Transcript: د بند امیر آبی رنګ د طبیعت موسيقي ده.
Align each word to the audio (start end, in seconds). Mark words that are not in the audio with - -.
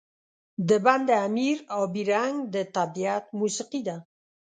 د 0.67 0.69
بند 0.85 1.07
امیر 1.27 1.57
آبی 1.81 2.03
رنګ 2.11 2.35
د 2.53 2.55
طبیعت 2.77 3.25
موسيقي 3.39 3.81
ده. 3.87 3.97